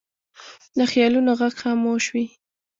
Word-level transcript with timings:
د 0.77 0.79
خیالونو 0.91 1.31
غږ 1.39 1.53
خاموش 1.63 2.03
وي 2.13 2.25